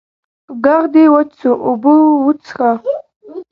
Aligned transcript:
ږغ 0.61 0.83
دي 0.93 1.03
وچ 1.13 1.29
سو، 1.39 1.51
اوبه 1.67 1.91
وڅيښه! 2.25 2.69